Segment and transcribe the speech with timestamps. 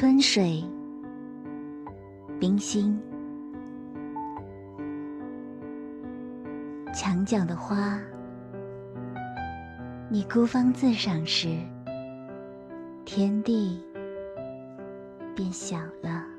[0.00, 0.62] 春水
[2.38, 2.96] 冰心。
[6.94, 7.98] 墙角的花
[10.08, 11.58] 你孤芳自赏时
[13.04, 13.82] 天地
[15.34, 16.37] 便小了。